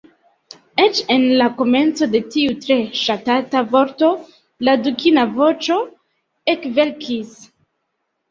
Eĉ 0.83 0.99
en 1.15 1.25
la 1.41 1.49
komenco 1.57 2.05
de 2.13 2.21
tiu 2.35 2.55
tre 2.63 2.77
ŝatata 3.01 3.61
vorto, 3.75 4.09
la 4.69 4.75
dukina 4.87 5.25
voĉo 5.37 5.77
ekvelkis. 6.55 7.37